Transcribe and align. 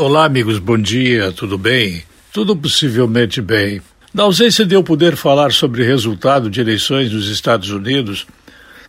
Olá, 0.00 0.24
amigos, 0.24 0.58
bom 0.58 0.78
dia, 0.78 1.30
tudo 1.30 1.58
bem? 1.58 2.02
Tudo 2.32 2.56
possivelmente 2.56 3.42
bem. 3.42 3.82
Na 4.14 4.22
ausência 4.22 4.64
de 4.64 4.74
eu 4.74 4.82
poder 4.82 5.14
falar 5.14 5.52
sobre 5.52 5.84
resultado 5.84 6.48
de 6.48 6.58
eleições 6.58 7.12
nos 7.12 7.28
Estados 7.28 7.68
Unidos, 7.68 8.26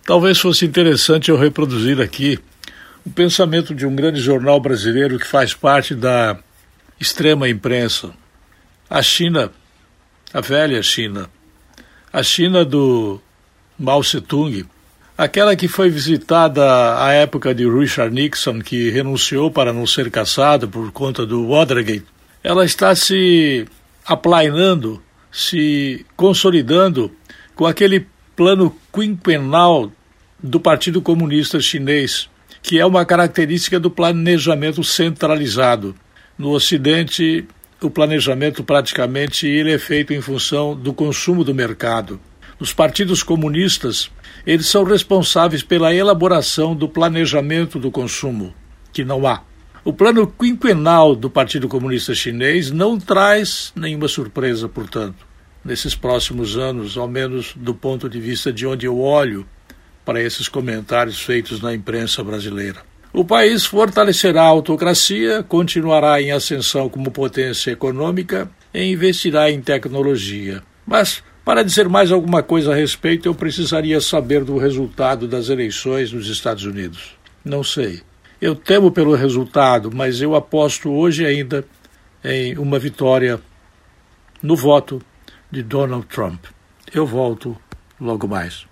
talvez 0.06 0.40
fosse 0.40 0.66
interessante 0.66 1.30
eu 1.30 1.38
reproduzir 1.38 2.00
aqui 2.00 2.40
o 3.06 3.10
pensamento 3.10 3.76
de 3.76 3.86
um 3.86 3.94
grande 3.94 4.22
jornal 4.22 4.58
brasileiro 4.62 5.20
que 5.20 5.28
faz 5.28 5.54
parte 5.54 5.94
da 5.94 6.40
extrema 6.98 7.50
imprensa. 7.50 8.12
A 8.90 9.02
China, 9.02 9.52
a 10.34 10.40
velha 10.40 10.82
China, 10.82 11.30
a 12.14 12.24
China 12.24 12.64
do 12.64 13.20
Mao 13.78 14.00
Tse-tung, 14.00 14.64
aquela 15.22 15.56
que 15.56 15.68
foi 15.68 15.88
visitada 15.88 16.98
à 16.98 17.12
época 17.12 17.54
de 17.54 17.70
Richard 17.70 18.12
Nixon, 18.12 18.60
que 18.60 18.90
renunciou 18.90 19.52
para 19.52 19.72
não 19.72 19.86
ser 19.86 20.10
caçado 20.10 20.68
por 20.68 20.92
conta 20.92 21.28
do 21.28 21.48
Watergate, 21.48 22.08
ela 22.44 22.66
está 22.66 22.96
se 22.96 23.68
aplainando, 24.04 25.00
se 25.32 26.04
consolidando 26.16 27.12
com 27.54 27.68
aquele 27.68 28.08
plano 28.36 28.76
quinquenal 28.92 29.92
do 30.42 30.60
Partido 30.60 31.04
Comunista 31.04 31.60
Chinês, 31.60 32.28
que 32.64 32.80
é 32.80 32.86
uma 32.86 33.06
característica 33.06 33.80
do 33.80 33.92
planejamento 33.92 34.84
centralizado. 34.84 35.96
No 36.36 36.50
Ocidente, 36.50 37.46
o 37.80 37.92
planejamento 37.92 38.64
praticamente 38.64 39.46
ele 39.46 39.72
é 39.72 39.78
feito 39.78 40.14
em 40.14 40.22
função 40.22 40.76
do 40.76 40.92
consumo 40.92 41.44
do 41.44 41.54
mercado. 41.54 42.20
Os 42.62 42.72
partidos 42.72 43.24
comunistas, 43.24 44.12
eles 44.46 44.68
são 44.68 44.84
responsáveis 44.84 45.64
pela 45.64 45.96
elaboração 45.96 46.76
do 46.76 46.88
planejamento 46.88 47.80
do 47.80 47.90
consumo, 47.90 48.54
que 48.94 49.04
não 49.04 49.26
há. 49.26 49.42
O 49.84 49.92
plano 49.92 50.28
quinquenal 50.28 51.16
do 51.16 51.28
Partido 51.28 51.68
Comunista 51.68 52.14
Chinês 52.14 52.70
não 52.70 53.00
traz 53.00 53.74
nenhuma 53.76 54.08
surpresa, 54.08 54.70
portanto, 54.70 55.26
nesses 55.66 55.96
próximos 55.96 56.56
anos, 56.56 57.00
ao 57.00 57.08
menos 57.08 57.56
do 57.56 57.74
ponto 57.74 58.08
de 58.08 58.20
vista 58.20 58.54
de 58.54 58.68
onde 58.68 58.86
eu 58.86 59.00
olho 59.00 59.44
para 60.06 60.22
esses 60.22 60.48
comentários 60.48 61.20
feitos 61.20 61.60
na 61.62 61.74
imprensa 61.74 62.24
brasileira. 62.24 62.84
O 63.12 63.26
país 63.26 63.66
fortalecerá 63.66 64.44
a 64.44 64.46
autocracia, 64.46 65.42
continuará 65.42 66.22
em 66.22 66.32
ascensão 66.32 66.88
como 66.88 67.10
potência 67.10 67.72
econômica 67.72 68.48
e 68.72 68.84
investirá 68.84 69.50
em 69.50 69.60
tecnologia. 69.60 70.62
Mas, 70.86 71.24
para 71.44 71.64
dizer 71.64 71.90
mais 71.90 72.12
alguma 72.12 72.44
coisa 72.44 72.72
a 72.72 72.76
respeito, 72.76 73.28
eu 73.28 73.34
precisaria 73.34 74.00
saber 74.00 74.44
do 74.44 74.58
resultado 74.58 75.28
das 75.28 75.50
eleições 75.50 76.12
nos 76.12 76.28
Estados 76.28 76.66
Unidos. 76.66 77.16
Não 77.44 77.64
sei. 77.64 78.02
Eu 78.40 78.56
temo 78.56 78.92
pelo 78.92 79.16
resultado, 79.16 79.92
mas 79.94 80.22
eu 80.22 80.36
aposto 80.36 80.92
hoje 80.92 81.26
ainda 81.26 81.66
em 82.24 82.58
uma 82.58 82.78
vitória 82.78 83.40
no 84.42 84.56
voto 84.56 85.02
de 85.50 85.62
Donald 85.62 86.06
Trump. 86.08 86.46
Eu 86.94 87.06
volto 87.06 87.58
logo 88.00 88.28
mais. 88.28 88.66